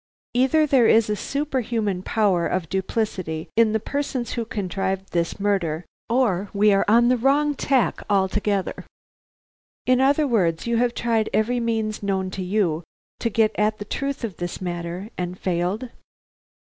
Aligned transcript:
Either 0.33 0.65
there 0.65 0.87
is 0.87 1.11
a 1.11 1.15
superhuman 1.15 2.01
power 2.01 2.47
of 2.47 2.67
duplicity 2.69 3.47
in 3.55 3.71
the 3.71 3.79
persons 3.79 4.31
who 4.31 4.43
contrived 4.45 5.11
this 5.13 5.39
murder 5.39 5.85
or 6.09 6.49
we 6.55 6.73
are 6.73 6.83
on 6.87 7.07
the 7.07 7.17
wrong 7.17 7.53
tack 7.53 8.01
altogether." 8.09 8.83
"In 9.85 10.01
other 10.01 10.25
words, 10.25 10.65
you 10.65 10.77
have 10.77 10.95
tried 10.95 11.29
every 11.33 11.59
means 11.59 12.01
known 12.01 12.31
to 12.31 12.41
you 12.41 12.83
to 13.19 13.29
get 13.29 13.51
at 13.59 13.77
the 13.77 13.85
truth 13.85 14.23
of 14.23 14.37
this 14.37 14.59
matter, 14.59 15.11
and 15.19 15.37
failed." 15.39 15.91